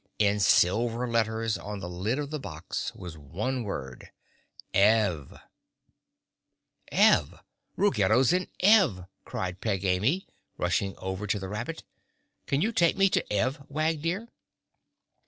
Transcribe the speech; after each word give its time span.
In 0.17 0.39
silver 0.39 1.07
letters 1.07 1.59
on 1.59 1.79
the 1.79 1.87
lid 1.87 2.17
of 2.17 2.31
the 2.31 2.39
box 2.39 2.91
was 2.95 3.19
one 3.19 3.61
word—Ev! 3.61 5.39
"Ev—Ruggedo's 6.91 8.33
in 8.33 8.47
Ev!" 8.61 9.05
cried 9.25 9.61
Peg 9.61 9.85
Amy, 9.85 10.25
rushing 10.57 10.97
over 10.97 11.27
to 11.27 11.37
the 11.37 11.49
rabbit. 11.49 11.83
"Can 12.47 12.61
you 12.63 12.71
take 12.71 12.97
me 12.97 13.09
to 13.09 13.31
Ev, 13.31 13.61
Wag 13.69 14.01
dear?" 14.01 14.27